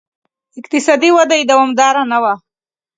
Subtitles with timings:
[0.59, 2.33] اقتصادي وده یې دوامداره نه وه